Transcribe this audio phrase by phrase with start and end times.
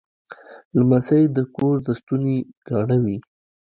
[0.75, 3.17] لمسی د کور د ستوني ګاڼه وي.